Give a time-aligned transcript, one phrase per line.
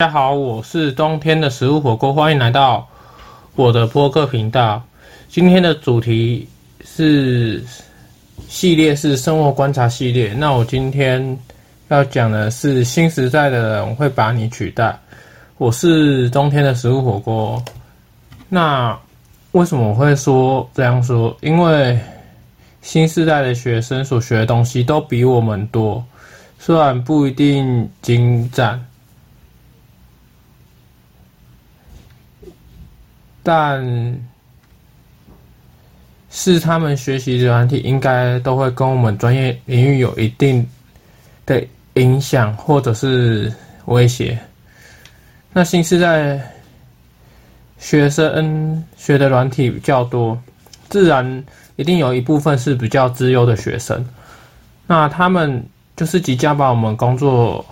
[0.00, 2.88] 大家好，我是冬天的食物火锅，欢迎来到
[3.56, 4.80] 我的播客频道。
[5.28, 6.48] 今天的主题
[6.84, 7.60] 是
[8.46, 10.32] 系列是生活观察系列。
[10.32, 11.36] 那我今天
[11.88, 14.96] 要讲的是新时代的人会把你取代。
[15.56, 17.60] 我是冬天的食物火锅。
[18.48, 18.96] 那
[19.50, 21.36] 为什么我会说这样说？
[21.40, 21.98] 因为
[22.82, 26.00] 新时代的学生所学的东西都比我们多，
[26.56, 28.80] 虽然不一定精湛。
[33.48, 33.82] 但
[36.30, 40.68] 是他们学习的软体应该都会跟我们专业领域有一定
[41.46, 43.50] 的影响或者是
[43.86, 44.38] 威胁。
[45.50, 46.38] 那新时代
[47.78, 50.38] 学生学的软体比较多，
[50.90, 51.44] 自然
[51.76, 54.06] 一定有一部分是比较资优的学生。
[54.86, 55.64] 那他们
[55.96, 57.64] 就是即将把我们工作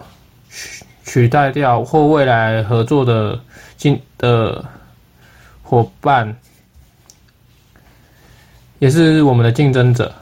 [0.48, 3.38] 取取代掉，或未来合作的
[3.76, 4.64] 进的。
[5.68, 6.32] 伙伴
[8.78, 10.14] 也是我们的竞争者，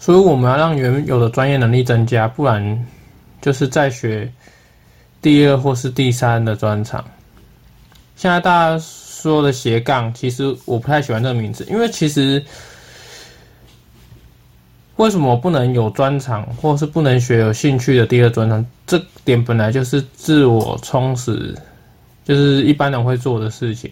[0.00, 2.86] 所以我们要让原有的专业能力增加，不然
[3.40, 4.28] 就是再学
[5.22, 7.04] 第二或是第三的专长。
[8.16, 12.44] 现在大家说的斜杠，其实我不太喜欢这个名字，因为其实
[14.96, 18.66] 为什么不能有专长，或是不能学有兴趣的第二专长？
[18.88, 21.56] 这点本来就是自我充实。
[22.26, 23.88] 就是一般人会做的事情，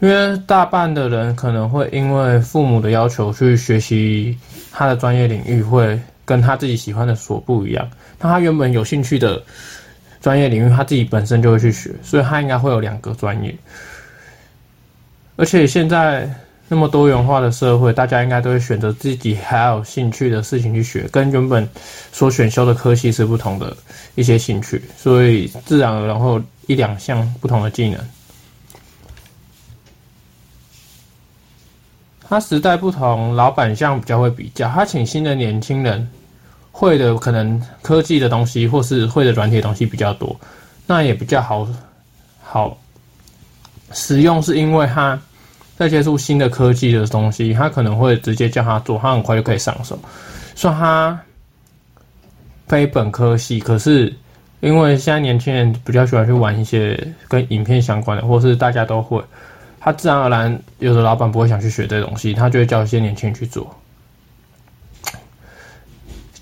[0.00, 4.34] 因为大半的人可能会因为父母的要求去学习
[4.72, 7.86] 他的专业领域，会跟他自己喜欢的所不一样。
[8.18, 9.42] 那他原本有兴趣的
[10.22, 13.54] 专业领域，他自己本身就会去学，所以他应该会有两个专业。
[15.36, 16.28] 而且现在
[16.68, 21.68] 那么多元化的社会，大家应该都会选择自己还有兴趣的事情去学，跟原本
[22.12, 23.76] 所选修的科系是不同的
[24.14, 26.40] 一些兴趣，所以自然而然后。
[26.68, 27.98] 一两项不同的技能，
[32.20, 36.06] 他时代不同，老板像比较会比较，他请新的年轻人
[36.70, 40.38] 会的可能科技的东西，或是会的软体的东西比较多，
[40.86, 41.66] 那也比较好
[42.42, 42.78] 好
[43.92, 45.18] 使用，是因为他
[45.78, 49.98] 在接触新的科技的东西，他可能会直接叫他做，他很快就可以上手。
[50.56, 51.18] 说他
[52.66, 54.12] 非本科系，可是。
[54.60, 59.22] 因为现在年轻人比较喜欢去玩一些跟影片相关的，或是大家都会，
[59.78, 63.72] 他自然而然有的老板不会想去学这东西，他就会叫一些年轻人去做。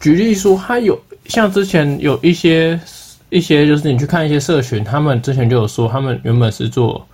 [0.00, 2.80] 举例说，他有像之前有一些
[3.28, 7.06] 一些，就是你去看一些社群，他们之前就有说，他们原本是做，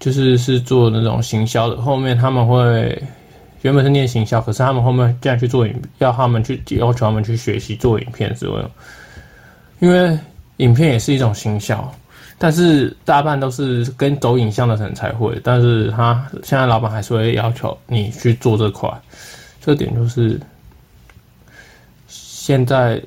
[0.00, 3.00] 就是是做那种行销的，后面他们会
[3.62, 8.54] 原本是念行销，可是他们后面这样去做影，要他们去要求他们去学习做影片之类。
[9.80, 10.18] 因为
[10.56, 11.90] 影片也是一种行销，
[12.38, 15.38] 但是大半都是跟走影像的人才会。
[15.44, 18.90] 但是他现在老板还是会要求你去做这块，
[19.60, 20.40] 这点就是
[22.08, 23.02] 现在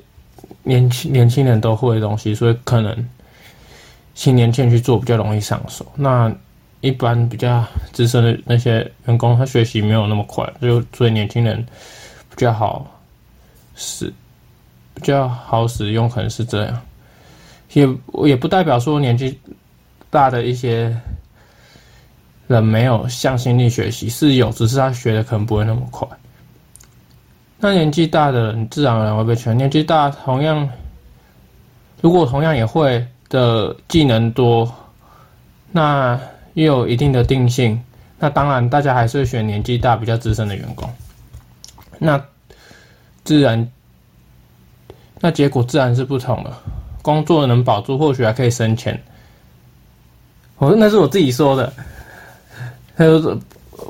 [0.62, 2.96] 年轻年轻人都会的东西，所以可能
[4.14, 5.84] 新年轻人去做比较容易上手。
[5.96, 6.32] 那
[6.84, 11.64] 一般比较资深的那些员工，他学习没有那么快，就所以年轻人
[12.30, 12.86] 比较好
[13.74, 14.12] 使。
[14.96, 16.80] 比较好使用，可能是这样，
[17.72, 17.84] 也
[18.26, 19.36] 也不代表说年纪
[20.08, 20.96] 大的一些
[22.46, 26.06] 人没有向心力学习，是有，只是他学的可能不会那么快。
[27.58, 29.56] 那年纪大的人自然而然会被圈。
[29.56, 30.68] 年纪大同样，
[32.00, 34.72] 如果同样也会的技能多，
[35.72, 36.18] 那
[36.54, 37.80] 又有一定的定性，
[38.18, 40.88] 那当然大家还是会选年纪大、比较资深的员工。
[41.98, 42.20] 那
[43.22, 43.70] 自然。
[45.20, 46.52] 那结果自然是不同的，
[47.00, 49.00] 工作能保住，或许还可以升迁。
[50.58, 51.72] 我说那是我自己说的，
[52.94, 53.40] 他说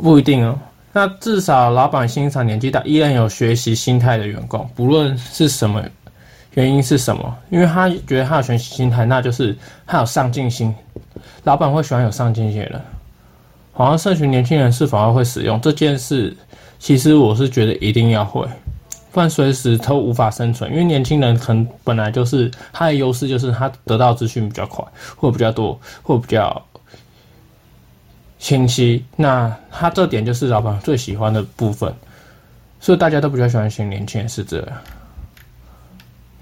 [0.00, 0.56] 不一定哦。
[0.92, 5.82] 那至少老板欣赏年纪大依然有学习心态的员工，不论是什么
[6.54, 9.56] 原因是什么，因为他觉得他有学习心态，那就是
[9.86, 10.74] 他有上进心。
[11.44, 12.80] 老板会喜欢有上进心的人。
[13.72, 16.36] 好像社群年轻人是否会使用这件事，
[16.78, 18.46] 其实我是觉得一定要会。
[19.10, 24.84] 不然随时都无法生存，因为年轻人可能本来就是他的优势，就是他得到资讯比较快，
[25.16, 26.60] 或比较多，或比较
[28.38, 29.04] 清晰。
[29.16, 31.92] 那他这点就是老板最喜欢的部分，
[32.80, 34.68] 所以大家都比较喜欢选年轻人是这样。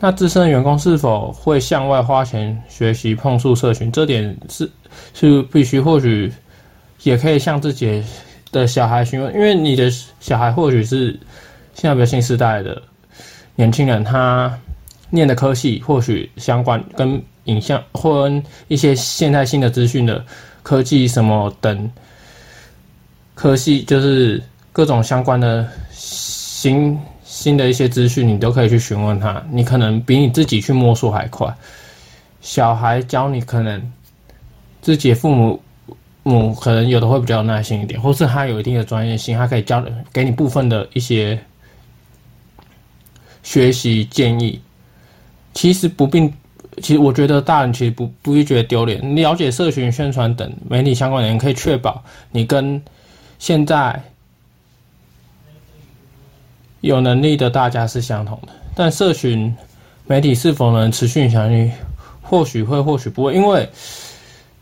[0.03, 3.93] 那资深的员工是否会向外花钱学习碰触社群？
[3.93, 4.69] 这点是
[5.15, 6.33] 是必须，或许
[7.05, 8.03] 也可以向自己
[8.51, 9.89] 的小孩询问，因为你的
[10.19, 11.17] 小孩或许是。
[11.75, 12.81] 现在比较新时代的
[13.57, 14.53] 年轻人，他
[15.09, 18.31] 念的科系或许相关，跟影像或
[18.69, 20.23] 一些现代性的资讯的
[20.63, 21.91] 科技什么等
[23.35, 24.41] 科系，就是
[24.71, 26.97] 各种相关的新
[27.43, 29.45] 新的一些资讯，你都可以去询问他。
[29.51, 31.53] 你可能比你自己去摸索还快。
[32.41, 33.93] 小孩教你，可能
[34.81, 35.61] 自己父母
[36.23, 41.37] 母可能有的会比较耐心一点，或是他有一定的专业性，他可以教给你部分的一些
[43.43, 44.61] 学习建议。
[45.53, 46.33] 其实不并，
[46.81, 49.01] 其实我觉得大人其实不不会觉得丢脸。
[49.03, 52.81] 你了解社群宣传等媒体相关的人，可以确保你跟
[53.39, 54.01] 现在
[56.83, 58.53] 有能力的大家是相同的。
[58.77, 59.53] 但社群
[60.07, 61.71] 媒体是否能持续影响力？
[62.21, 63.69] 或许会，或许不会，因为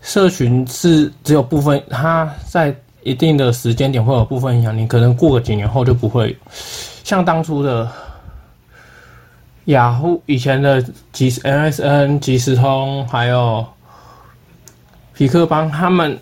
[0.01, 6.37] 社群是只有部分，它在一定的时间点会有部分影响力，可能过个几年后就不会。
[7.05, 7.91] 像当初的
[9.67, 13.65] 雅虎以前的即时 MSN、即时通，还有
[15.15, 16.19] 皮克邦，他们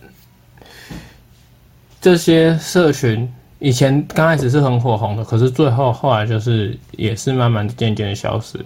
[2.00, 8.58] 这些社群以前刚开始是很火红的，可是最后后来就是也是慢慢的渐渐的消失。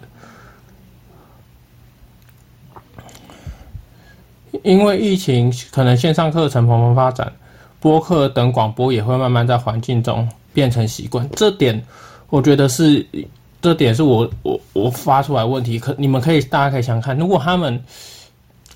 [4.63, 7.33] 因为疫情，可能线上课程蓬勃发展，
[7.81, 11.29] 播客等广播也会慢慢在环境中变成习惯。
[11.31, 11.83] 这点，
[12.29, 13.05] 我觉得是，
[13.61, 15.79] 这点是我我我发出来问题。
[15.79, 17.83] 可你们可以大家可以想看，如果他们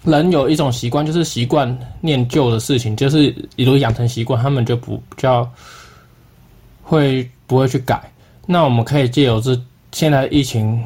[0.02, 5.48] 人有一种习惯，就是习惯念旧的事情，就是比如养成习惯，他们就不比较
[6.86, 8.00] 会不会去改。
[8.46, 9.60] 那我们可以借由这
[9.92, 10.82] 现在疫情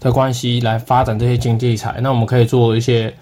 [0.00, 2.00] 的关系来发展这些经济财。
[2.00, 3.14] 那我们可以做一些。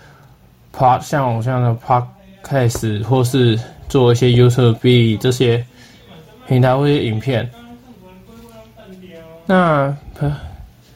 [1.01, 3.59] 像我这样的 podcast，或是
[3.89, 5.65] 做一些 YouTube 这些
[6.47, 7.51] 平台或者影片，
[9.47, 9.97] 那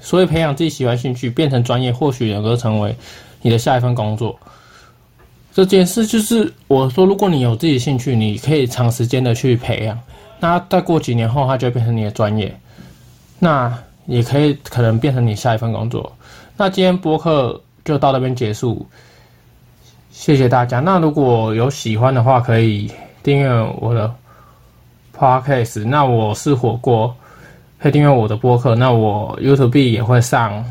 [0.03, 2.95] 所以培养自己喜欢兴趣，变成专业，或许能够成为
[3.41, 4.39] 你的下一份工作。
[5.55, 9.99] 这件事就是我说，如果你有自己兴趣，你可以长时间的去培养，
[10.41, 12.59] 那再过几年后，它就会变成你的专业，
[13.39, 13.73] 那
[14.07, 16.11] 也可以可能变成你下一份工作。
[16.57, 18.87] 那今天播客就到这边结束。
[20.11, 20.81] 谢谢大家。
[20.81, 22.91] 那如果有喜欢的话，可以
[23.23, 23.49] 订阅
[23.79, 24.13] 我的
[25.17, 25.85] podcast。
[25.87, 27.15] 那我是火锅，
[27.79, 28.75] 可以订阅我的播客。
[28.75, 30.65] 那我 YouTube 也会上。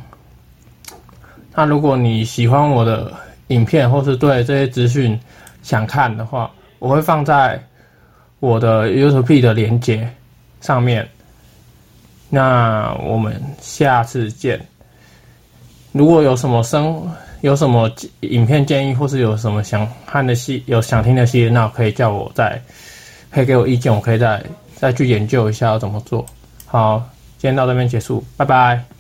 [1.56, 3.12] 那如果你喜欢我的
[3.48, 5.20] 影片，或是对这些资讯
[5.64, 7.60] 想看的话，我会放在
[8.40, 10.08] 我的 YouTube 的连接
[10.62, 11.08] 上面。
[12.30, 14.60] 那我们下次见。
[15.92, 17.10] 如果有什么生
[17.42, 22.62] 有什么影片建议，或是有什么想看的戏，有想听的戏，那可以叫我再，
[23.32, 24.44] 可以给我意见，我可以再
[24.76, 26.26] 再去研究一下要怎么做。
[26.66, 27.00] 好，
[27.40, 28.99] 今天到这边结束，拜拜。